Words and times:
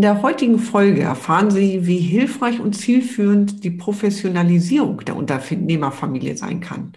In 0.00 0.04
der 0.04 0.22
heutigen 0.22 0.58
Folge 0.58 1.02
erfahren 1.02 1.50
Sie, 1.50 1.86
wie 1.86 1.98
hilfreich 1.98 2.58
und 2.58 2.72
zielführend 2.72 3.62
die 3.62 3.70
Professionalisierung 3.70 5.04
der 5.04 5.14
Unternehmerfamilie 5.14 6.38
sein 6.38 6.60
kann 6.60 6.94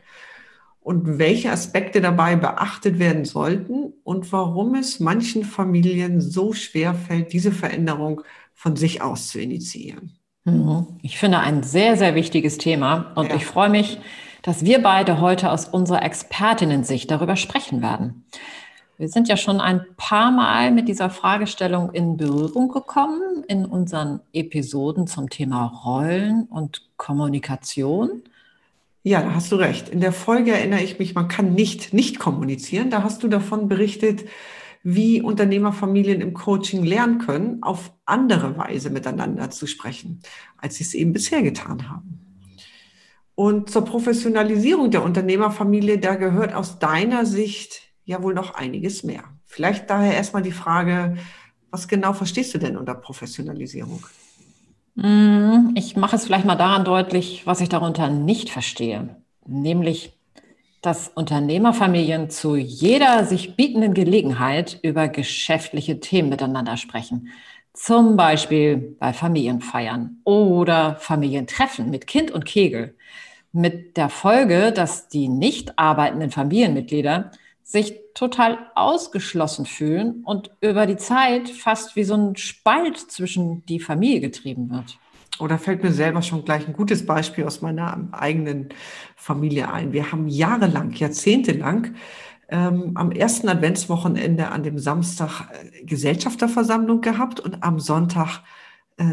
und 0.80 1.20
welche 1.20 1.52
Aspekte 1.52 2.00
dabei 2.00 2.38
beachtet 2.38 3.00
werden 3.00 3.26
sollten 3.26 3.92
und 4.06 4.32
warum 4.32 4.76
es 4.76 5.02
manchen 5.02 5.44
Familien 5.44 6.22
so 6.22 6.54
schwer 6.54 6.94
fällt, 6.94 7.34
diese 7.34 7.52
Veränderung 7.52 8.22
von 8.54 8.78
sich 8.78 9.02
aus 9.02 9.28
zu 9.28 9.42
initiieren. 9.42 10.18
Mhm. 10.46 10.88
Ich 11.02 11.18
finde 11.18 11.40
ein 11.40 11.62
sehr, 11.62 11.98
sehr 11.98 12.16
wichtiges 12.16 12.58
Thema 12.58 13.12
und 13.16 13.32
ja. 13.32 13.36
ich 13.36 13.46
freue 13.46 13.70
mich, 13.70 14.00
dass 14.44 14.64
wir 14.64 14.82
beide 14.82 15.20
heute 15.20 15.52
aus 15.52 15.68
unserer 15.68 16.04
Expertinnen-Sicht 16.04 17.12
darüber 17.12 17.36
sprechen 17.36 17.82
werden. 17.82 18.24
Wir 18.98 19.10
sind 19.10 19.28
ja 19.28 19.38
schon 19.38 19.60
ein 19.60 19.86
paar 19.98 20.32
Mal 20.32 20.72
mit 20.72 20.88
dieser 20.88 21.10
Fragestellung 21.10 21.92
in 21.92 22.16
Berührung 22.16 22.70
gekommen 22.70 23.44
in 23.48 23.66
unseren 23.66 24.20
Episoden 24.34 25.08
zum 25.08 25.30
Thema 25.30 25.66
Rollen 25.66 26.44
und 26.44 26.90
Kommunikation. 26.98 28.22
Ja, 29.02 29.22
da 29.22 29.34
hast 29.34 29.52
du 29.52 29.56
recht. 29.56 29.90
In 29.90 30.00
der 30.00 30.14
Folge 30.14 30.52
erinnere 30.52 30.84
ich 30.84 31.00
mich, 31.00 31.16
man 31.16 31.28
kann 31.28 31.54
nicht 31.54 31.94
nicht 31.94 32.20
kommunizieren. 32.20 32.92
Da 32.92 33.04
hast 33.04 33.24
du 33.24 33.28
davon 33.28 33.68
berichtet, 33.68 34.26
wie 34.84 35.22
Unternehmerfamilien 35.22 36.22
im 36.22 36.34
Coaching 36.34 36.84
lernen 36.84 37.18
können, 37.18 37.64
auf 37.64 37.92
andere 38.06 38.58
Weise 38.58 38.92
miteinander 38.92 39.50
zu 39.50 39.66
sprechen, 39.66 40.22
als 40.58 40.76
sie 40.76 40.84
es 40.84 40.94
eben 40.94 41.14
bisher 41.14 41.42
getan 41.42 41.90
haben. 41.90 42.20
Und 43.34 43.72
zur 43.72 43.86
Professionalisierung 43.86 44.92
der 44.92 45.04
Unternehmerfamilie, 45.04 45.98
da 45.98 46.16
gehört 46.16 46.54
aus 46.54 46.78
deiner 46.78 47.26
Sicht 47.26 47.93
ja 48.06 48.22
wohl 48.24 48.34
noch 48.34 48.56
einiges 48.56 49.04
mehr. 49.04 49.24
Vielleicht 49.46 49.90
daher 49.90 50.16
erstmal 50.16 50.42
die 50.42 50.52
Frage, 50.52 51.18
was 51.72 51.88
genau 51.88 52.14
verstehst 52.14 52.54
du 52.54 52.58
denn 52.58 52.78
unter 52.78 52.96
Professionalisierung? 52.96 54.06
Mm, 54.96 55.72
ich 55.76 55.96
mache 55.96 56.16
es 56.16 56.26
vielleicht 56.26 56.46
mal 56.46 56.56
daran 56.56 56.86
deutlich, 56.86 57.46
was 57.46 57.62
ich 57.62 57.70
darunter 57.70 58.10
nicht 58.10 58.50
verstehe, 58.50 59.18
nämlich 59.46 60.14
dass 60.84 61.08
Unternehmerfamilien 61.08 62.30
zu 62.30 62.58
jeder 62.58 63.26
sich 63.26 63.56
bietenden 63.56 63.94
Gelegenheit 63.94 64.80
über 64.84 65.08
geschäftliche 65.08 66.02
Themen 66.02 66.28
miteinander 66.28 66.76
sprechen. 66.76 67.30
Zum 67.74 68.18
Beispiel 68.18 68.98
bei 69.00 69.14
Familienfeiern 69.14 70.18
oder 70.26 70.98
Familientreffen 70.98 71.90
mit 71.90 72.06
Kind 72.06 72.32
und 72.32 72.46
Kegel. 72.46 72.96
Mit 73.54 73.96
der 73.96 74.10
Folge, 74.10 74.74
dass 74.74 75.08
die 75.08 75.30
nicht 75.30 75.80
arbeitenden 75.80 76.32
Familienmitglieder 76.32 77.32
sich 77.64 77.96
total 78.14 78.58
ausgeschlossen 78.76 79.66
fühlen 79.66 80.24
und 80.26 80.52
über 80.62 80.86
die 80.86 80.98
Zeit 80.98 81.50
fast 81.50 81.96
wie 81.96 82.04
so 82.04 82.16
ein 82.16 82.36
Spalt 82.36 82.98
zwischen 82.98 83.66
die 83.66 83.80
Familie 83.80 84.22
getrieben 84.22 84.70
wird. 84.70 84.98
Oder 85.40 85.58
fällt 85.58 85.82
mir 85.82 85.92
selber 85.92 86.22
schon 86.22 86.46
gleich 86.46 86.68
ein 86.68 86.74
gutes 86.74 87.06
Beispiel 87.06 87.46
aus 87.46 87.62
meiner 87.62 88.08
eigenen 88.12 88.70
Familie 89.16 89.72
ein. 89.72 89.92
Wir 89.92 90.12
haben 90.12 90.28
jahrelang, 90.28 90.92
jahrzehntelang 90.92 91.96
ähm, 92.50 92.92
am 92.96 93.12
ersten 93.12 93.50
Adventswochenende 93.50 94.50
an 94.50 94.62
dem 94.62 94.78
Samstag 94.78 95.50
äh, 95.52 95.84
Gesellschafterversammlung 95.86 97.02
gehabt 97.02 97.40
und 97.40 97.64
am 97.64 97.80
Sonntag 97.80 98.42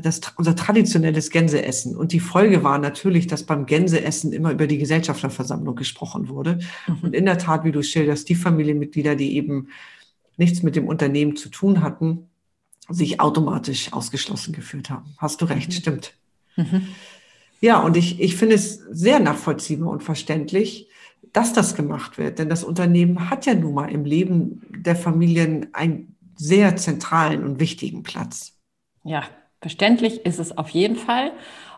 das, 0.03 0.21
unser 0.37 0.55
traditionelles 0.55 1.31
Gänseessen. 1.31 1.97
Und 1.97 2.13
die 2.13 2.21
Folge 2.21 2.63
war 2.63 2.79
natürlich, 2.79 3.27
dass 3.27 3.45
beim 3.45 3.67
Gänseessen 3.67 4.33
immer 4.33 4.53
über 4.53 4.67
die 4.67 4.79
Gesellschafterversammlung 4.79 5.75
gesprochen 5.75 6.29
wurde. 6.29 6.59
Mhm. 6.87 6.99
Und 7.03 7.15
in 7.15 7.25
der 7.25 7.39
Tat, 7.39 7.65
wie 7.65 7.73
du 7.73 7.83
schilderst, 7.83 8.29
die 8.29 8.35
Familienmitglieder, 8.35 9.17
die 9.17 9.37
eben 9.37 9.69
nichts 10.37 10.63
mit 10.63 10.77
dem 10.77 10.87
Unternehmen 10.87 11.37
zu 11.37 11.49
tun 11.49 11.83
hatten, 11.83 12.29
sich 12.89 13.21
automatisch 13.21 13.93
ausgeschlossen 13.93 14.53
gefühlt 14.53 14.91
haben. 14.91 15.15
Hast 15.19 15.41
du 15.41 15.47
recht, 15.47 15.69
mhm. 15.69 15.75
stimmt. 15.75 16.15
Mhm. 16.57 16.89
Ja, 17.61 17.81
und 17.81 17.97
ich, 17.97 18.21
ich 18.21 18.37
finde 18.37 18.57
es 18.57 18.77
sehr 18.91 19.21
nachvollziehbar 19.21 19.91
und 19.91 20.03
verständlich, 20.03 20.89
dass 21.33 21.53
das 21.53 21.75
gemacht 21.75 22.19
wird. 22.19 22.39
Denn 22.39 22.49
das 22.49 22.65
Unternehmen 22.65 23.31
hat 23.31 23.47
ja 23.47 23.55
nun 23.55 23.75
mal 23.75 23.91
im 23.91 24.05
Leben 24.05 24.63
der 24.71 24.97
Familien 24.97 25.69
einen 25.73 26.17
sehr 26.37 26.77
zentralen 26.77 27.45
und 27.45 27.61
wichtigen 27.61 28.03
Platz. 28.03 28.59
Ja, 29.05 29.25
Verständlich 29.61 30.25
ist 30.25 30.39
es 30.39 30.57
auf 30.57 30.71
jeden 30.71 30.97
Fall. 30.97 31.33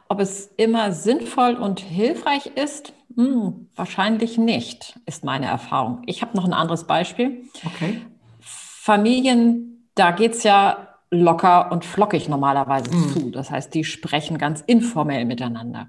Ob 0.08 0.20
es 0.20 0.52
immer 0.56 0.92
sinnvoll 0.92 1.54
und 1.54 1.80
hilfreich 1.80 2.46
ist, 2.54 2.92
hm, 3.16 3.68
wahrscheinlich 3.74 4.38
nicht, 4.38 4.98
ist 5.06 5.24
meine 5.24 5.46
Erfahrung. 5.46 6.02
Ich 6.06 6.22
habe 6.22 6.36
noch 6.36 6.44
ein 6.44 6.52
anderes 6.52 6.84
Beispiel. 6.84 7.44
Okay. 7.64 8.02
Familien, 8.40 9.88
da 9.94 10.10
geht 10.10 10.32
es 10.32 10.42
ja 10.42 10.88
locker 11.10 11.70
und 11.70 11.84
flockig 11.84 12.28
normalerweise 12.28 12.94
mhm. 12.94 13.12
zu. 13.12 13.30
Das 13.30 13.50
heißt, 13.50 13.72
die 13.74 13.84
sprechen 13.84 14.38
ganz 14.38 14.62
informell 14.62 15.24
miteinander. 15.24 15.88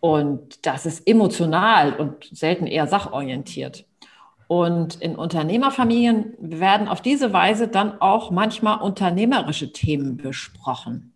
Und 0.00 0.64
das 0.66 0.86
ist 0.86 1.06
emotional 1.06 1.94
und 1.94 2.28
selten 2.30 2.66
eher 2.66 2.86
sachorientiert. 2.86 3.86
Und 4.48 4.96
in 4.96 5.16
Unternehmerfamilien 5.16 6.34
werden 6.38 6.88
auf 6.88 7.00
diese 7.00 7.32
Weise 7.32 7.68
dann 7.68 8.00
auch 8.00 8.30
manchmal 8.30 8.80
unternehmerische 8.80 9.72
Themen 9.72 10.16
besprochen. 10.16 11.14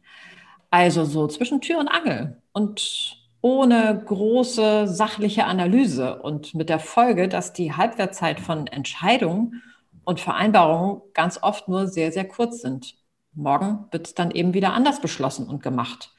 Also 0.71 1.05
so 1.05 1.27
zwischen 1.29 1.61
Tür 1.61 1.79
und 1.79 1.89
Angel 1.89 2.41
und 2.53 3.17
ohne 3.43 4.03
große 4.05 4.87
sachliche 4.87 5.45
Analyse 5.45 6.21
und 6.21 6.55
mit 6.55 6.69
der 6.69 6.79
Folge, 6.79 7.29
dass 7.29 7.53
die 7.53 7.73
Halbwertzeit 7.73 8.41
von 8.41 8.67
Entscheidungen 8.67 9.63
und 10.05 10.21
Vereinbarungen 10.21 11.01
ganz 11.15 11.43
oft 11.43 11.69
nur 11.69 11.87
sehr, 11.87 12.13
sehr 12.13 12.27
kurz 12.27 12.61
sind. 12.61 12.97
Morgen 13.33 13.87
wird 13.93 14.09
es 14.09 14.15
dann 14.15 14.31
eben 14.33 14.55
wieder 14.55 14.73
anders 14.73 15.01
beschlossen 15.01 15.49
und 15.49 15.63
gemacht 15.63 16.11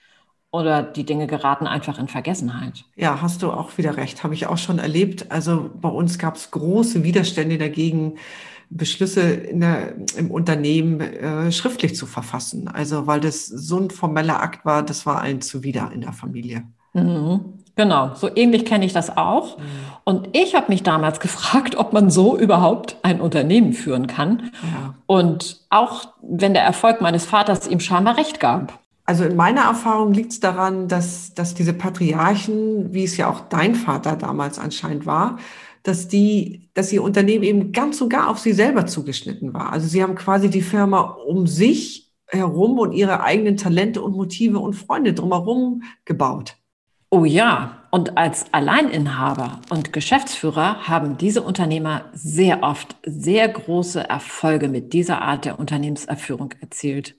oder 0.51 0.83
die 0.83 1.05
Dinge 1.05 1.27
geraten 1.27 1.65
einfach 1.65 1.97
in 1.97 2.07
Vergessenheit. 2.07 2.83
Ja, 2.95 3.21
hast 3.21 3.41
du 3.41 3.51
auch 3.51 3.77
wieder 3.77 3.97
recht, 3.97 4.23
habe 4.23 4.33
ich 4.33 4.47
auch 4.47 4.57
schon 4.57 4.79
erlebt. 4.79 5.31
Also 5.31 5.69
bei 5.81 5.89
uns 5.89 6.19
gab 6.19 6.35
es 6.35 6.51
große 6.51 7.03
Widerstände 7.03 7.57
dagegen, 7.57 8.17
Beschlüsse 8.69 9.37
der, 9.51 9.95
im 10.17 10.31
Unternehmen 10.31 11.01
äh, 11.01 11.51
schriftlich 11.51 11.95
zu 11.95 12.05
verfassen. 12.05 12.67
Also 12.69 13.05
weil 13.07 13.19
das 13.19 13.45
so 13.45 13.77
ein 13.77 13.89
formeller 13.89 14.41
Akt 14.41 14.65
war, 14.65 14.83
das 14.83 15.05
war 15.05 15.21
allen 15.21 15.41
zuwider 15.41 15.91
in 15.93 16.01
der 16.01 16.13
Familie. 16.13 16.63
Mhm. 16.93 17.41
Genau, 17.75 18.11
so 18.15 18.29
ähnlich 18.35 18.65
kenne 18.65 18.85
ich 18.85 18.93
das 18.93 19.15
auch. 19.15 19.57
Mhm. 19.57 19.63
Und 20.03 20.29
ich 20.33 20.55
habe 20.55 20.67
mich 20.69 20.83
damals 20.83 21.19
gefragt, 21.21 21.75
ob 21.75 21.93
man 21.93 22.09
so 22.09 22.37
überhaupt 22.37 22.97
ein 23.03 23.21
Unternehmen 23.21 23.73
führen 23.73 24.07
kann. 24.07 24.51
Ja. 24.63 24.95
Und 25.05 25.61
auch 25.69 26.05
wenn 26.21 26.53
der 26.53 26.63
Erfolg 26.63 27.01
meines 27.01 27.25
Vaters 27.25 27.67
ihm 27.67 27.79
scheinbar 27.79 28.17
recht 28.17 28.39
gab. 28.39 28.80
Also 29.11 29.25
in 29.25 29.35
meiner 29.35 29.63
Erfahrung 29.63 30.13
liegt 30.13 30.31
es 30.31 30.39
daran, 30.39 30.87
dass, 30.87 31.33
dass 31.33 31.53
diese 31.53 31.73
Patriarchen, 31.73 32.93
wie 32.93 33.03
es 33.03 33.17
ja 33.17 33.29
auch 33.29 33.41
dein 33.41 33.75
Vater 33.75 34.15
damals 34.15 34.57
anscheinend 34.57 35.05
war, 35.05 35.37
dass 35.83 36.07
die, 36.07 36.69
dass 36.75 36.93
ihr 36.93 37.03
Unternehmen 37.03 37.43
eben 37.43 37.73
ganz 37.73 37.99
und 37.99 38.07
gar 38.07 38.29
auf 38.29 38.39
sie 38.39 38.53
selber 38.53 38.85
zugeschnitten 38.85 39.53
war. 39.53 39.73
Also 39.73 39.89
sie 39.89 40.01
haben 40.01 40.15
quasi 40.15 40.49
die 40.49 40.61
Firma 40.61 41.01
um 41.01 41.45
sich 41.45 42.13
herum 42.25 42.79
und 42.79 42.93
ihre 42.93 43.21
eigenen 43.21 43.57
Talente 43.57 44.01
und 44.01 44.15
Motive 44.15 44.59
und 44.59 44.75
Freunde 44.75 45.11
drumherum 45.13 45.83
gebaut. 46.05 46.55
Oh 47.09 47.25
ja, 47.25 47.89
und 47.91 48.17
als 48.17 48.45
Alleininhaber 48.53 49.59
und 49.69 49.91
Geschäftsführer 49.91 50.87
haben 50.87 51.17
diese 51.17 51.41
Unternehmer 51.41 52.05
sehr 52.13 52.63
oft 52.63 52.95
sehr 53.05 53.49
große 53.49 54.07
Erfolge 54.07 54.69
mit 54.69 54.93
dieser 54.93 55.21
Art 55.21 55.43
der 55.43 55.59
Unternehmenserführung 55.59 56.53
erzielt. 56.61 57.17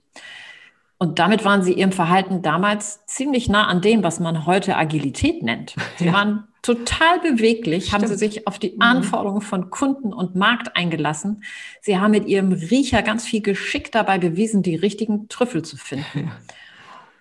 Und 1.03 1.19
damit 1.19 1.45
waren 1.45 1.65
sie 1.65 1.73
ihrem 1.73 1.91
Verhalten 1.91 2.43
damals 2.43 3.05
ziemlich 3.07 3.49
nah 3.49 3.67
an 3.67 3.81
dem, 3.81 4.05
was 4.05 4.21
man 4.21 4.47
heute 4.47 4.77
Agilität 4.77 5.43
nennt. 5.43 5.75
Sie 5.97 6.07
ja. 6.07 6.13
waren 6.13 6.45
total 6.63 7.19
beweglich, 7.19 7.87
Stimmt. 7.87 8.03
haben 8.03 8.07
sie 8.07 8.15
sich 8.15 8.47
auf 8.47 8.61
die 8.61 8.71
mhm. 8.71 8.83
Anforderungen 8.83 9.41
von 9.41 9.69
Kunden 9.71 10.13
und 10.13 10.37
Markt 10.37 10.77
eingelassen. 10.77 11.43
Sie 11.81 11.99
haben 11.99 12.13
mit 12.13 12.27
ihrem 12.27 12.53
Riecher 12.53 13.03
ganz 13.03 13.27
viel 13.27 13.43
Geschick 13.43 13.91
dabei 13.91 14.19
bewiesen, 14.19 14.63
die 14.63 14.77
richtigen 14.77 15.27
Trüffel 15.27 15.63
zu 15.63 15.77
finden. 15.77 16.07
Ja. 16.27 16.37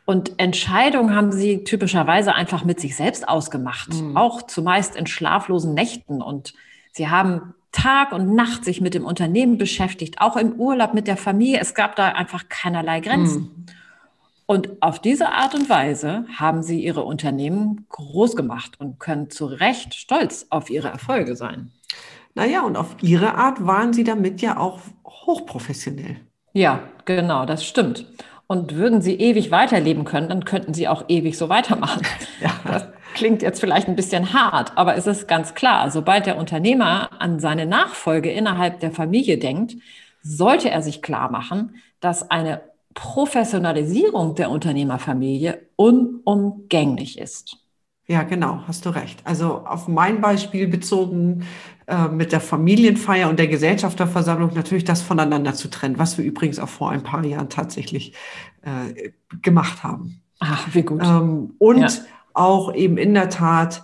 Und 0.05 0.33
Entscheidungen 0.37 1.15
haben 1.15 1.31
sie 1.31 1.63
typischerweise 1.63 2.35
einfach 2.35 2.63
mit 2.63 2.79
sich 2.79 2.95
selbst 2.95 3.27
ausgemacht, 3.27 3.95
mhm. 3.95 4.15
auch 4.15 4.43
zumeist 4.43 4.95
in 4.95 5.07
schlaflosen 5.07 5.73
Nächten. 5.73 6.21
Und 6.21 6.53
sie 6.91 7.09
haben 7.09 7.55
Tag 7.71 8.11
und 8.11 8.35
Nacht 8.35 8.65
sich 8.65 8.81
mit 8.81 8.93
dem 8.93 9.05
Unternehmen 9.05 9.57
beschäftigt, 9.57 10.19
auch 10.19 10.35
im 10.35 10.53
Urlaub 10.53 10.93
mit 10.93 11.07
der 11.07 11.17
Familie. 11.17 11.59
Es 11.59 11.73
gab 11.73 11.95
da 11.95 12.09
einfach 12.09 12.47
keinerlei 12.47 12.99
Grenzen. 12.99 13.41
Mhm. 13.41 13.60
Und 14.51 14.81
auf 14.81 14.99
diese 14.99 15.29
Art 15.29 15.55
und 15.55 15.69
Weise 15.69 16.25
haben 16.37 16.61
sie 16.61 16.83
ihre 16.83 17.05
Unternehmen 17.05 17.85
groß 17.87 18.35
gemacht 18.35 18.77
und 18.81 18.99
können 18.99 19.29
zu 19.29 19.45
Recht 19.45 19.93
stolz 19.93 20.47
auf 20.49 20.69
ihre 20.69 20.89
Erfolge 20.89 21.37
sein. 21.37 21.71
Naja, 22.35 22.63
und 22.63 22.75
auf 22.75 22.97
ihre 23.01 23.35
Art 23.35 23.65
waren 23.65 23.93
sie 23.93 24.03
damit 24.03 24.41
ja 24.41 24.57
auch 24.57 24.79
hochprofessionell. 25.07 26.17
Ja, 26.51 26.81
genau, 27.05 27.45
das 27.45 27.63
stimmt. 27.63 28.05
Und 28.45 28.75
würden 28.75 29.01
sie 29.01 29.15
ewig 29.15 29.51
weiterleben 29.51 30.03
können, 30.03 30.27
dann 30.27 30.43
könnten 30.43 30.73
sie 30.73 30.89
auch 30.89 31.05
ewig 31.07 31.37
so 31.37 31.47
weitermachen. 31.47 32.01
Ja. 32.41 32.51
Das 32.65 32.87
klingt 33.13 33.41
jetzt 33.41 33.61
vielleicht 33.61 33.87
ein 33.87 33.95
bisschen 33.95 34.33
hart, 34.33 34.73
aber 34.75 34.97
es 34.97 35.07
ist 35.07 35.29
ganz 35.29 35.53
klar, 35.53 35.89
sobald 35.91 36.25
der 36.25 36.37
Unternehmer 36.37 37.21
an 37.21 37.39
seine 37.39 37.65
Nachfolge 37.65 38.29
innerhalb 38.29 38.81
der 38.81 38.91
Familie 38.91 39.37
denkt, 39.37 39.77
sollte 40.21 40.69
er 40.69 40.81
sich 40.81 41.01
klar 41.01 41.31
machen, 41.31 41.75
dass 42.01 42.29
eine 42.29 42.61
Professionalisierung 42.93 44.35
der 44.35 44.49
Unternehmerfamilie 44.49 45.61
unumgänglich 45.75 47.17
ist. 47.17 47.57
Ja, 48.07 48.23
genau, 48.23 48.63
hast 48.67 48.85
du 48.85 48.89
recht. 48.89 49.21
Also 49.23 49.65
auf 49.65 49.87
mein 49.87 50.19
Beispiel 50.19 50.67
bezogen 50.67 51.45
äh, 51.87 52.07
mit 52.09 52.31
der 52.33 52.41
Familienfeier 52.41 53.29
und 53.29 53.39
der 53.39 53.47
Gesellschafterversammlung 53.47 54.53
natürlich 54.53 54.83
das 54.83 55.01
voneinander 55.01 55.53
zu 55.53 55.69
trennen, 55.69 55.97
was 55.97 56.17
wir 56.17 56.25
übrigens 56.25 56.59
auch 56.59 56.67
vor 56.67 56.91
ein 56.91 57.03
paar 57.03 57.23
Jahren 57.23 57.49
tatsächlich 57.49 58.13
äh, 58.63 59.11
gemacht 59.41 59.83
haben. 59.83 60.21
Ach, 60.39 60.67
wie 60.73 60.81
gut. 60.81 61.01
Ähm, 61.03 61.53
und 61.59 61.79
ja. 61.79 61.89
auch 62.33 62.73
eben 62.73 62.97
in 62.97 63.13
der 63.13 63.29
Tat 63.29 63.83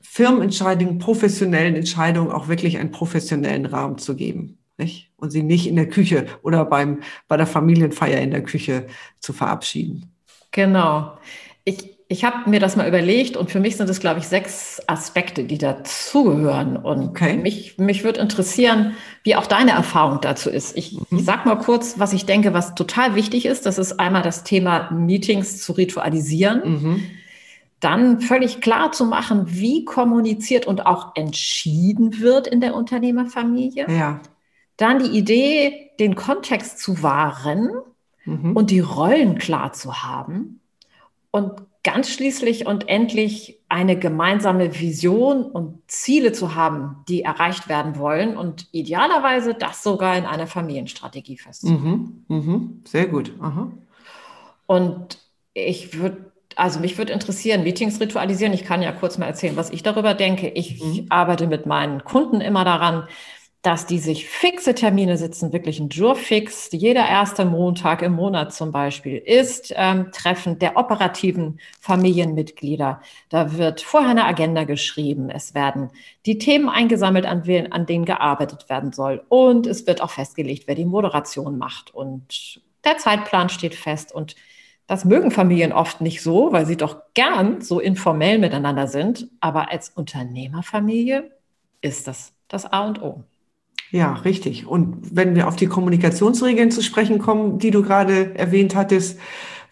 Firmenentscheidungen, 0.00 0.98
professionellen 0.98 1.74
Entscheidungen 1.74 2.30
auch 2.30 2.48
wirklich 2.48 2.78
einen 2.78 2.90
professionellen 2.90 3.66
Rahmen 3.66 3.98
zu 3.98 4.16
geben. 4.16 4.58
Nicht? 4.76 5.05
Und 5.16 5.30
sie 5.30 5.42
nicht 5.42 5.66
in 5.66 5.76
der 5.76 5.88
Küche 5.88 6.26
oder 6.42 6.64
beim, 6.64 7.00
bei 7.26 7.36
der 7.36 7.46
Familienfeier 7.46 8.20
in 8.20 8.30
der 8.30 8.42
Küche 8.42 8.86
zu 9.18 9.32
verabschieden. 9.32 10.12
Genau. 10.52 11.16
Ich, 11.64 11.96
ich 12.08 12.24
habe 12.24 12.48
mir 12.48 12.60
das 12.60 12.76
mal 12.76 12.86
überlegt 12.86 13.36
und 13.36 13.50
für 13.50 13.58
mich 13.58 13.76
sind 13.76 13.90
es, 13.90 13.98
glaube 13.98 14.20
ich, 14.20 14.28
sechs 14.28 14.80
Aspekte, 14.86 15.44
die 15.44 15.58
dazugehören. 15.58 16.76
Und 16.76 17.08
okay. 17.08 17.36
mich, 17.36 17.78
mich 17.78 18.04
würde 18.04 18.20
interessieren, 18.20 18.92
wie 19.24 19.34
auch 19.34 19.46
deine 19.46 19.72
Erfahrung 19.72 20.20
dazu 20.20 20.48
ist. 20.48 20.76
Ich, 20.76 20.92
mhm. 20.92 21.18
ich 21.18 21.24
sag 21.24 21.46
mal 21.46 21.56
kurz, 21.56 21.98
was 21.98 22.12
ich 22.12 22.24
denke, 22.24 22.54
was 22.54 22.74
total 22.74 23.16
wichtig 23.16 23.46
ist. 23.46 23.66
Das 23.66 23.78
ist 23.78 23.98
einmal 23.98 24.22
das 24.22 24.44
Thema 24.44 24.90
Meetings 24.92 25.60
zu 25.60 25.72
ritualisieren. 25.72 26.62
Mhm. 26.64 27.02
Dann 27.80 28.20
völlig 28.20 28.60
klar 28.60 28.92
zu 28.92 29.04
machen, 29.04 29.46
wie 29.48 29.84
kommuniziert 29.84 30.66
und 30.66 30.86
auch 30.86 31.16
entschieden 31.16 32.20
wird 32.20 32.46
in 32.46 32.60
der 32.60 32.74
Unternehmerfamilie. 32.74 33.86
Ja. 33.90 34.20
Dann 34.76 35.02
die 35.02 35.16
Idee, 35.16 35.90
den 35.98 36.14
Kontext 36.14 36.78
zu 36.78 37.02
wahren 37.02 37.70
mhm. 38.24 38.54
und 38.54 38.70
die 38.70 38.80
Rollen 38.80 39.38
klar 39.38 39.72
zu 39.72 40.02
haben. 40.02 40.60
Und 41.30 41.62
ganz 41.86 42.10
schließlich 42.10 42.66
und 42.66 42.88
endlich 42.88 43.60
eine 43.68 43.96
gemeinsame 43.96 44.80
Vision 44.80 45.44
und 45.44 45.78
Ziele 45.86 46.32
zu 46.32 46.56
haben, 46.56 47.04
die 47.08 47.22
erreicht 47.22 47.68
werden 47.68 47.96
wollen 47.96 48.36
und 48.36 48.66
idealerweise 48.72 49.54
das 49.54 49.82
sogar 49.84 50.16
in 50.16 50.24
einer 50.24 50.48
Familienstrategie 50.48 51.38
festzuhalten. 51.38 52.24
Mhm, 52.28 52.36
mhm, 52.36 52.82
sehr 52.84 53.06
gut. 53.06 53.32
Aha. 53.40 53.70
Und 54.66 55.18
ich 55.54 55.98
würde, 55.98 56.32
also 56.56 56.80
mich 56.80 56.98
würde 56.98 57.12
interessieren, 57.12 57.62
Meetings 57.62 58.00
ritualisieren. 58.00 58.52
Ich 58.52 58.64
kann 58.64 58.82
ja 58.82 58.92
kurz 58.92 59.16
mal 59.16 59.26
erzählen, 59.26 59.56
was 59.56 59.70
ich 59.70 59.84
darüber 59.84 60.14
denke. 60.14 60.48
Ich 60.48 60.82
mhm. 60.82 61.06
arbeite 61.08 61.46
mit 61.46 61.66
meinen 61.66 62.02
Kunden 62.02 62.40
immer 62.40 62.64
daran, 62.64 63.06
dass 63.66 63.84
die 63.84 63.98
sich 63.98 64.28
fixe 64.28 64.76
Termine 64.76 65.16
sitzen, 65.16 65.52
wirklich 65.52 65.80
ein 65.80 65.88
Jurfix. 65.88 66.68
Jeder 66.70 67.04
erste 67.04 67.44
Montag 67.44 68.00
im 68.00 68.12
Monat 68.12 68.54
zum 68.54 68.70
Beispiel 68.70 69.16
ist 69.16 69.74
ähm, 69.74 70.12
Treffen 70.12 70.60
der 70.60 70.76
operativen 70.76 71.58
Familienmitglieder. 71.80 73.00
Da 73.28 73.58
wird 73.58 73.80
vorher 73.80 74.10
eine 74.10 74.24
Agenda 74.24 74.62
geschrieben. 74.62 75.30
Es 75.30 75.52
werden 75.52 75.90
die 76.26 76.38
Themen 76.38 76.68
eingesammelt, 76.68 77.26
an, 77.26 77.42
an 77.72 77.86
denen 77.86 78.04
gearbeitet 78.04 78.68
werden 78.68 78.92
soll. 78.92 79.24
Und 79.28 79.66
es 79.66 79.84
wird 79.88 80.00
auch 80.00 80.10
festgelegt, 80.10 80.68
wer 80.68 80.76
die 80.76 80.84
Moderation 80.84 81.58
macht. 81.58 81.92
Und 81.92 82.60
der 82.84 82.98
Zeitplan 82.98 83.48
steht 83.48 83.74
fest. 83.74 84.14
Und 84.14 84.36
das 84.86 85.04
mögen 85.04 85.32
Familien 85.32 85.72
oft 85.72 86.00
nicht 86.00 86.22
so, 86.22 86.52
weil 86.52 86.66
sie 86.66 86.76
doch 86.76 87.02
gern 87.14 87.60
so 87.60 87.80
informell 87.80 88.38
miteinander 88.38 88.86
sind. 88.86 89.26
Aber 89.40 89.72
als 89.72 89.88
Unternehmerfamilie 89.88 91.32
ist 91.80 92.06
das 92.06 92.32
das 92.48 92.64
A 92.64 92.86
und 92.86 93.02
O. 93.02 93.24
Ja, 93.90 94.14
richtig. 94.14 94.66
Und 94.66 95.14
wenn 95.14 95.34
wir 95.34 95.48
auf 95.48 95.56
die 95.56 95.66
Kommunikationsregeln 95.66 96.70
zu 96.70 96.82
sprechen 96.82 97.18
kommen, 97.18 97.58
die 97.58 97.70
du 97.70 97.82
gerade 97.82 98.34
erwähnt 98.34 98.74
hattest, 98.74 99.18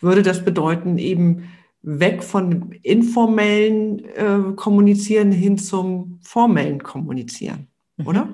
würde 0.01 0.23
das 0.23 0.45
bedeuten, 0.45 0.99
eben 0.99 1.51
weg 1.83 2.23
von 2.23 2.73
informellen 2.83 4.05
äh, 4.05 4.55
Kommunizieren 4.57 5.33
hin 5.33 5.59
zum 5.59 6.19
formellen 6.23 6.83
Kommunizieren, 6.83 7.69
mhm. 7.97 8.07
oder? 8.07 8.25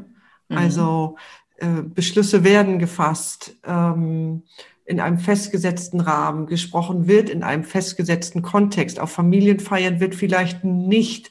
Mhm. 0.49 0.57
Also 0.57 1.17
äh, 1.57 1.83
Beschlüsse 1.83 2.45
werden 2.45 2.79
gefasst 2.79 3.57
ähm, 3.65 4.45
in 4.85 5.01
einem 5.01 5.19
festgesetzten 5.19 6.01
Rahmen, 6.01 6.47
gesprochen 6.47 7.07
wird 7.07 7.29
in 7.29 7.43
einem 7.43 7.65
festgesetzten 7.65 8.43
Kontext. 8.43 8.99
Auf 8.99 9.13
Familienfeiern 9.13 10.01
wird 10.01 10.15
vielleicht 10.15 10.65
nicht 10.65 11.31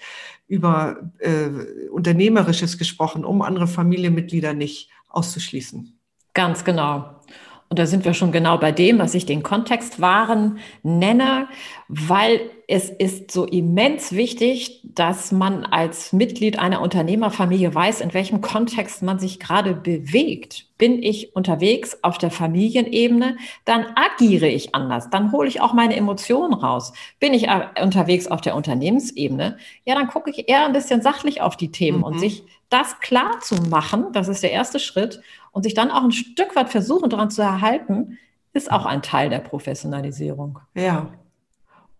über 0.50 1.12
äh, 1.20 1.88
Unternehmerisches 1.92 2.78
gesprochen, 2.78 3.24
um 3.24 3.42
andere 3.42 3.68
Familienmitglieder 3.68 4.54
nicht 4.54 4.90
auszuschließen. 5.08 5.98
Ganz 6.34 6.66
genau. 6.66 7.22
Und 7.70 7.78
da 7.78 7.86
sind 7.86 8.04
wir 8.04 8.16
schon 8.16 8.32
genau 8.32 8.58
bei 8.58 8.72
dem, 8.72 8.98
was 8.98 9.14
ich 9.14 9.28
den 9.28 9.44
Kontext 9.44 10.02
wahren 10.02 10.58
nenne, 10.82 11.48
weil 11.88 12.42
es 12.68 12.90
ist 12.90 13.30
so 13.30 13.46
immens 13.46 14.12
wichtig, 14.12 14.82
dass 14.84 15.32
man 15.32 15.66
als 15.66 16.12
Mitglied 16.12 16.58
einer 16.58 16.82
Unternehmerfamilie 16.82 17.74
weiß, 17.74 18.02
in 18.02 18.14
welchem 18.16 18.42
Kontext 18.42 19.04
man 19.04 19.20
sich 19.20 19.40
gerade 19.40 19.76
bewegt. 19.76 20.66
Bin 20.80 21.04
ich 21.04 21.36
unterwegs 21.36 22.00
auf 22.02 22.18
der 22.18 22.32
Familienebene, 22.32 23.38
dann 23.66 23.86
agiere 23.96 24.48
ich 24.48 24.74
anders, 24.74 25.12
dann 25.12 25.32
hole 25.32 25.48
ich 25.48 25.62
auch 25.62 25.74
meine 25.74 25.96
Emotionen 25.96 26.54
raus. 26.54 26.94
Bin 27.20 27.36
ich 27.36 27.48
unterwegs 27.82 28.26
auf 28.26 28.42
der 28.42 28.56
Unternehmensebene, 28.56 29.58
ja, 29.86 29.94
dann 29.94 30.08
gucke 30.08 30.32
ich 30.32 30.50
eher 30.50 30.66
ein 30.66 30.74
bisschen 30.74 31.04
sachlich 31.04 31.42
auf 31.42 31.56
die 31.56 31.72
Themen 31.72 32.00
mhm. 32.00 32.04
und 32.04 32.20
sich 32.20 32.44
das 32.70 33.00
klar 33.00 33.40
zu 33.42 33.56
machen, 33.56 34.08
das 34.14 34.28
ist 34.28 34.44
der 34.44 34.52
erste 34.52 34.80
Schritt 34.80 35.22
und 35.52 35.64
sich 35.64 35.74
dann 35.74 35.92
auch 35.92 36.04
ein 36.04 36.12
Stück 36.12 36.56
weit 36.56 36.70
versuchen, 36.70 37.10
daran 37.10 37.32
zu 37.32 37.42
erhalten, 37.42 38.18
ist 38.54 38.72
auch 38.72 38.86
ein 38.86 39.02
Teil 39.02 39.30
der 39.30 39.40
Professionalisierung. 39.40 40.60
Ja. 40.76 41.12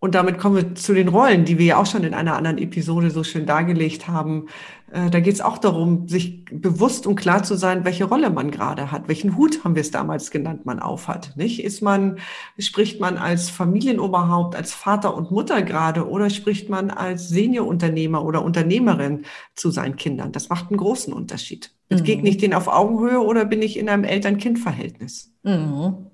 Und 0.02 0.14
damit 0.14 0.38
kommen 0.38 0.56
wir 0.56 0.74
zu 0.74 0.94
den 0.94 1.08
Rollen, 1.08 1.44
die 1.44 1.58
wir 1.58 1.66
ja 1.66 1.76
auch 1.76 1.84
schon 1.84 2.04
in 2.04 2.14
einer 2.14 2.34
anderen 2.34 2.56
Episode 2.56 3.10
so 3.10 3.22
schön 3.22 3.44
dargelegt 3.44 4.08
haben. 4.08 4.46
Äh, 4.90 5.10
da 5.10 5.20
geht 5.20 5.34
es 5.34 5.42
auch 5.42 5.58
darum, 5.58 6.08
sich 6.08 6.46
bewusst 6.50 7.06
und 7.06 7.16
klar 7.16 7.42
zu 7.42 7.54
sein, 7.54 7.84
welche 7.84 8.04
Rolle 8.04 8.30
man 8.30 8.50
gerade 8.50 8.90
hat, 8.90 9.08
welchen 9.08 9.36
Hut 9.36 9.62
haben 9.62 9.74
wir 9.74 9.82
es 9.82 9.90
damals 9.90 10.30
genannt, 10.30 10.64
man 10.64 10.80
aufhat. 10.80 11.36
Nicht? 11.36 11.62
Ist 11.62 11.82
man, 11.82 12.18
spricht 12.58 12.98
man 12.98 13.18
als 13.18 13.50
Familienoberhaupt, 13.50 14.56
als 14.56 14.72
Vater 14.72 15.14
und 15.14 15.30
Mutter 15.30 15.60
gerade 15.60 16.08
oder 16.08 16.30
spricht 16.30 16.70
man 16.70 16.90
als 16.90 17.28
Seniorunternehmer 17.28 18.24
oder 18.24 18.42
Unternehmerin 18.42 19.26
zu 19.54 19.70
seinen 19.70 19.96
Kindern? 19.96 20.32
Das 20.32 20.48
macht 20.48 20.70
einen 20.70 20.78
großen 20.78 21.12
Unterschied. 21.12 21.74
Mhm. 21.90 22.04
Geht 22.04 22.22
nicht 22.22 22.42
den 22.42 22.54
auf 22.54 22.68
Augenhöhe 22.68 23.20
oder 23.20 23.44
bin 23.44 23.62
ich 23.62 23.78
in 23.78 23.88
einem 23.88 24.04
Eltern-Kind-Verhältnis? 24.04 25.32
Mhm. 25.42 26.06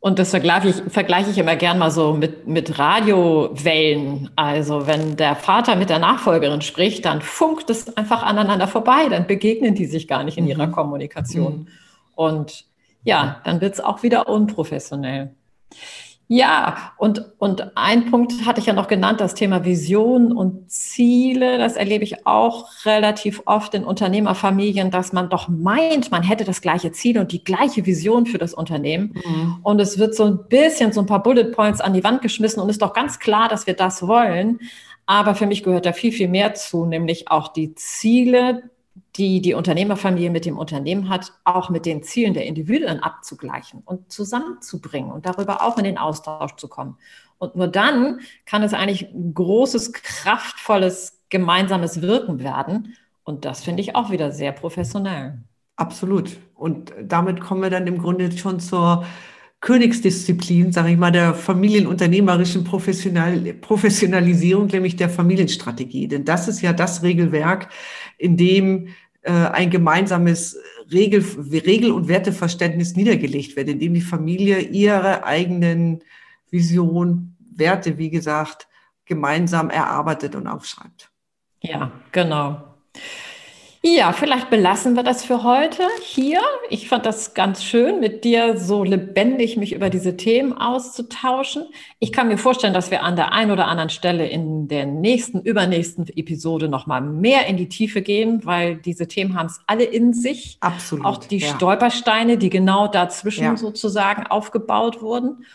Und 0.00 0.20
das 0.20 0.30
vergleiche 0.30 0.68
ich, 0.68 0.92
vergleiche 0.92 1.30
ich 1.30 1.38
immer 1.38 1.56
gern 1.56 1.78
mal 1.78 1.90
so 1.90 2.12
mit, 2.12 2.46
mit 2.46 2.78
Radiowellen. 2.78 4.30
Also 4.36 4.86
wenn 4.86 5.16
der 5.16 5.34
Vater 5.34 5.74
mit 5.74 5.90
der 5.90 5.98
Nachfolgerin 5.98 6.62
spricht, 6.62 7.04
dann 7.04 7.20
funkt 7.20 7.68
es 7.68 7.96
einfach 7.96 8.22
aneinander 8.22 8.68
vorbei, 8.68 9.08
dann 9.08 9.26
begegnen 9.26 9.74
die 9.74 9.86
sich 9.86 10.06
gar 10.06 10.22
nicht 10.22 10.38
in 10.38 10.46
ihrer 10.46 10.68
mhm. 10.68 10.72
Kommunikation. 10.72 11.52
Mhm. 11.52 11.66
Und 12.14 12.64
ja, 13.02 13.40
dann 13.44 13.60
wird 13.60 13.74
es 13.74 13.80
auch 13.80 14.02
wieder 14.02 14.28
unprofessionell. 14.28 15.34
Ja, 16.30 16.92
und, 16.98 17.24
und 17.38 17.74
ein 17.74 18.10
Punkt 18.10 18.44
hatte 18.44 18.60
ich 18.60 18.66
ja 18.66 18.74
noch 18.74 18.86
genannt, 18.86 19.18
das 19.18 19.34
Thema 19.34 19.64
Vision 19.64 20.30
und 20.30 20.70
Ziele. 20.70 21.56
Das 21.56 21.76
erlebe 21.76 22.04
ich 22.04 22.26
auch 22.26 22.68
relativ 22.84 23.40
oft 23.46 23.72
in 23.72 23.82
Unternehmerfamilien, 23.82 24.90
dass 24.90 25.14
man 25.14 25.30
doch 25.30 25.48
meint, 25.48 26.10
man 26.10 26.22
hätte 26.22 26.44
das 26.44 26.60
gleiche 26.60 26.92
Ziel 26.92 27.18
und 27.18 27.32
die 27.32 27.42
gleiche 27.42 27.86
Vision 27.86 28.26
für 28.26 28.36
das 28.36 28.52
Unternehmen. 28.52 29.14
Mhm. 29.14 29.56
Und 29.62 29.80
es 29.80 29.98
wird 29.98 30.14
so 30.14 30.24
ein 30.24 30.38
bisschen 30.50 30.92
so 30.92 31.00
ein 31.00 31.06
paar 31.06 31.22
Bullet 31.22 31.46
Points 31.46 31.80
an 31.80 31.94
die 31.94 32.04
Wand 32.04 32.20
geschmissen 32.20 32.62
und 32.62 32.68
ist 32.68 32.82
doch 32.82 32.92
ganz 32.92 33.18
klar, 33.18 33.48
dass 33.48 33.66
wir 33.66 33.74
das 33.74 34.06
wollen. 34.06 34.60
Aber 35.06 35.34
für 35.34 35.46
mich 35.46 35.62
gehört 35.62 35.86
da 35.86 35.94
viel, 35.94 36.12
viel 36.12 36.28
mehr 36.28 36.52
zu, 36.52 36.84
nämlich 36.84 37.30
auch 37.30 37.48
die 37.48 37.74
Ziele 37.74 38.64
die 39.18 39.42
die 39.42 39.54
Unternehmerfamilie 39.54 40.30
mit 40.30 40.46
dem 40.46 40.56
Unternehmen 40.56 41.08
hat, 41.08 41.32
auch 41.44 41.70
mit 41.70 41.84
den 41.84 42.02
Zielen 42.02 42.34
der 42.34 42.46
Individuen 42.46 43.00
abzugleichen 43.00 43.82
und 43.84 44.10
zusammenzubringen 44.12 45.10
und 45.10 45.26
darüber 45.26 45.62
auch 45.62 45.76
in 45.76 45.84
den 45.84 45.98
Austausch 45.98 46.54
zu 46.56 46.68
kommen. 46.68 46.96
Und 47.38 47.56
nur 47.56 47.68
dann 47.68 48.20
kann 48.46 48.62
es 48.62 48.74
eigentlich 48.74 49.08
großes, 49.34 49.92
kraftvolles, 49.92 51.20
gemeinsames 51.28 52.00
Wirken 52.00 52.40
werden. 52.40 52.94
Und 53.24 53.44
das 53.44 53.62
finde 53.62 53.82
ich 53.82 53.94
auch 53.94 54.10
wieder 54.10 54.32
sehr 54.32 54.52
professionell. 54.52 55.38
Absolut. 55.76 56.36
Und 56.54 56.92
damit 57.02 57.40
kommen 57.40 57.62
wir 57.62 57.70
dann 57.70 57.86
im 57.86 57.98
Grunde 57.98 58.36
schon 58.36 58.58
zur 58.58 59.04
Königsdisziplin, 59.60 60.72
sage 60.72 60.92
ich 60.92 60.96
mal, 60.96 61.10
der 61.10 61.34
familienunternehmerischen 61.34 62.64
Professional 62.64 63.38
Professionalisierung, 63.54 64.68
nämlich 64.68 64.96
der 64.96 65.08
Familienstrategie. 65.08 66.06
Denn 66.06 66.24
das 66.24 66.46
ist 66.46 66.62
ja 66.62 66.72
das 66.72 67.02
Regelwerk, 67.02 67.68
in 68.18 68.36
dem 68.36 68.88
ein 69.30 69.70
gemeinsames 69.70 70.58
Regel, 70.90 71.24
Regel- 71.50 71.92
und 71.92 72.08
Werteverständnis 72.08 72.96
niedergelegt 72.96 73.56
wird, 73.56 73.68
in 73.68 73.78
dem 73.78 73.94
die 73.94 74.00
Familie 74.00 74.60
ihre 74.60 75.24
eigenen 75.24 76.02
Vision, 76.50 77.36
Werte, 77.54 77.98
wie 77.98 78.10
gesagt, 78.10 78.68
gemeinsam 79.04 79.70
erarbeitet 79.70 80.34
und 80.34 80.46
aufschreibt. 80.46 81.10
Ja, 81.60 81.90
genau. 82.12 82.67
Ja, 83.96 84.12
vielleicht 84.12 84.50
belassen 84.50 84.96
wir 84.96 85.02
das 85.02 85.24
für 85.24 85.44
heute 85.44 85.82
hier. 86.02 86.40
Ich 86.68 86.88
fand 86.88 87.06
das 87.06 87.32
ganz 87.32 87.64
schön, 87.64 88.00
mit 88.00 88.22
dir 88.22 88.58
so 88.58 88.84
lebendig 88.84 89.56
mich 89.56 89.72
über 89.72 89.88
diese 89.88 90.16
Themen 90.16 90.52
auszutauschen. 90.52 91.64
Ich 91.98 92.12
kann 92.12 92.28
mir 92.28 92.36
vorstellen, 92.36 92.74
dass 92.74 92.90
wir 92.90 93.02
an 93.02 93.16
der 93.16 93.32
einen 93.32 93.50
oder 93.50 93.66
anderen 93.66 93.88
Stelle 93.88 94.28
in 94.28 94.68
der 94.68 94.84
nächsten, 94.84 95.40
übernächsten 95.40 96.06
Episode 96.08 96.68
nochmal 96.68 97.00
mehr 97.00 97.46
in 97.46 97.56
die 97.56 97.68
Tiefe 97.68 98.02
gehen, 98.02 98.44
weil 98.44 98.76
diese 98.76 99.08
Themen 99.08 99.38
haben 99.38 99.46
es 99.46 99.60
alle 99.66 99.84
in 99.84 100.12
sich. 100.12 100.58
Absolut. 100.60 101.06
Auch 101.06 101.16
die 101.18 101.38
ja. 101.38 101.54
Stolpersteine, 101.54 102.36
die 102.36 102.50
genau 102.50 102.88
dazwischen 102.88 103.44
ja. 103.44 103.56
sozusagen 103.56 104.26
aufgebaut 104.26 105.00
wurden. 105.00 105.46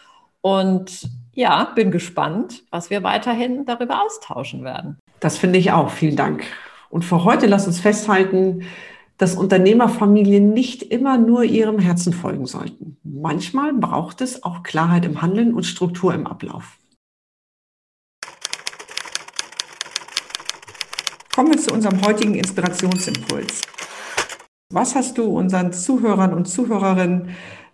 Und 0.41 1.07
ja, 1.33 1.65
bin 1.75 1.91
gespannt, 1.91 2.63
was 2.71 2.89
wir 2.89 3.03
weiterhin 3.03 3.65
darüber 3.65 4.01
austauschen 4.03 4.63
werden. 4.63 4.97
Das 5.19 5.37
finde 5.37 5.59
ich 5.59 5.71
auch. 5.71 5.91
Vielen 5.91 6.15
Dank. 6.15 6.45
Und 6.93 7.03
für 7.03 7.23
heute 7.23 7.47
lass 7.47 7.65
uns 7.65 7.79
festhalten, 7.79 8.65
dass 9.17 9.33
Unternehmerfamilien 9.33 10.53
nicht 10.53 10.83
immer 10.83 11.17
nur 11.17 11.43
ihrem 11.43 11.79
Herzen 11.79 12.13
folgen 12.13 12.45
sollten. 12.45 12.97
Manchmal 13.03 13.73
braucht 13.73 14.21
es 14.21 14.43
auch 14.43 14.61
Klarheit 14.61 15.03
im 15.03 15.19
Handeln 15.19 15.55
und 15.55 15.63
Struktur 15.63 16.13
im 16.13 16.27
Ablauf. 16.27 16.77
Kommen 21.33 21.51
wir 21.51 21.57
zu 21.57 21.73
unserem 21.73 21.99
heutigen 22.05 22.35
Inspirationsimpuls. 22.35 23.61
Was 24.69 24.93
hast 24.93 25.17
du 25.17 25.23
unseren 25.35 25.73
Zuhörern 25.73 26.31
und 26.31 26.45
Zuhörerinnen 26.45 27.29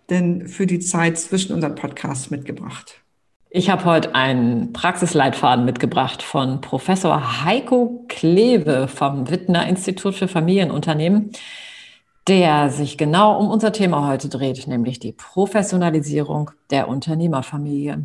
denn 0.08 0.48
für 0.48 0.66
die 0.66 0.80
Zeit 0.80 1.18
zwischen 1.18 1.54
unseren 1.54 1.74
Podcasts 1.74 2.30
mitgebracht? 2.30 3.04
Ich 3.52 3.68
habe 3.68 3.84
heute 3.84 4.14
einen 4.14 4.72
Praxisleitfaden 4.72 5.64
mitgebracht 5.64 6.22
von 6.22 6.60
Professor 6.60 7.44
Heiko 7.44 8.04
Kleve 8.06 8.86
vom 8.86 9.28
Wittner 9.28 9.66
Institut 9.66 10.14
für 10.14 10.28
Familienunternehmen, 10.28 11.32
der 12.28 12.70
sich 12.70 12.96
genau 12.96 13.36
um 13.40 13.50
unser 13.50 13.72
Thema 13.72 14.06
heute 14.06 14.28
dreht, 14.28 14.68
nämlich 14.68 15.00
die 15.00 15.10
Professionalisierung 15.10 16.52
der 16.70 16.86
Unternehmerfamilie. 16.86 18.04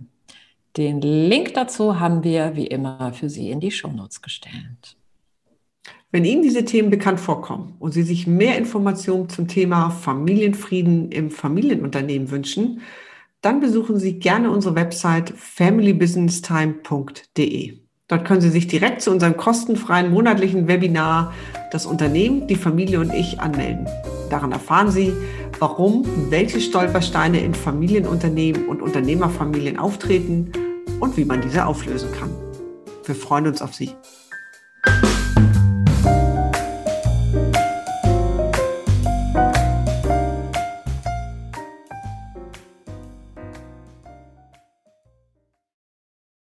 Den 0.77 1.01
Link 1.01 1.53
dazu 1.53 1.99
haben 1.99 2.23
wir 2.23 2.55
wie 2.55 2.65
immer 2.65 3.13
für 3.13 3.29
Sie 3.29 3.51
in 3.51 3.59
die 3.59 3.69
Shownotes 3.69 4.23
gestellt. 4.23 4.97
Wenn 6.11 6.25
Ihnen 6.25 6.41
diese 6.41 6.65
Themen 6.65 6.89
bekannt 6.89 7.19
vorkommen 7.19 7.75
und 7.77 7.91
Sie 7.91 8.01
sich 8.01 8.25
mehr 8.25 8.57
Informationen 8.57 9.29
zum 9.29 9.47
Thema 9.47 9.91
Familienfrieden 9.91 11.11
im 11.11 11.29
Familienunternehmen 11.29 12.31
wünschen, 12.31 12.81
dann 13.45 13.59
besuchen 13.59 13.99
Sie 13.99 14.17
gerne 14.17 14.49
unsere 14.49 14.73
Website 14.73 15.31
familybusinesstime.de. 15.37 17.77
Dort 18.07 18.25
können 18.25 18.41
Sie 18.41 18.49
sich 18.49 18.67
direkt 18.67 19.03
zu 19.03 19.11
unserem 19.11 19.37
kostenfreien 19.37 20.11
monatlichen 20.11 20.67
Webinar 20.67 21.31
Das 21.71 21.85
Unternehmen, 21.85 22.47
die 22.47 22.55
Familie 22.55 22.99
und 22.99 23.13
ich 23.13 23.39
anmelden. 23.39 23.87
Daran 24.31 24.51
erfahren 24.51 24.89
Sie, 24.89 25.13
warum, 25.59 26.07
welche 26.31 26.59
Stolpersteine 26.59 27.39
in 27.39 27.53
Familienunternehmen 27.53 28.67
und 28.67 28.81
Unternehmerfamilien 28.81 29.77
auftreten 29.77 30.51
und 30.99 31.15
wie 31.15 31.25
man 31.25 31.41
diese 31.41 31.67
auflösen 31.67 32.11
kann. 32.13 32.31
Wir 33.05 33.13
freuen 33.13 33.45
uns 33.45 33.61
auf 33.61 33.75
Sie. 33.75 33.91